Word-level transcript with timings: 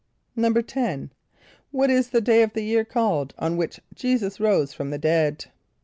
"= 0.21 0.35
=10.= 0.35 1.11
What 1.69 1.91
is 1.91 2.09
the 2.09 2.21
day 2.21 2.41
of 2.41 2.53
the 2.53 2.63
year 2.63 2.83
called 2.83 3.35
on 3.37 3.55
which 3.55 3.79
J[=e]´[s+]us 3.93 4.39
rose 4.39 4.73
from 4.73 4.89
the 4.89 4.97
dead? 4.97 5.45